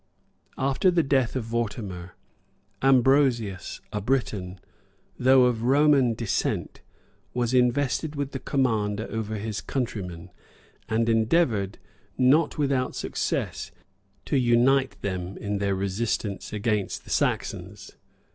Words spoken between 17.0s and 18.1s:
the Saxons.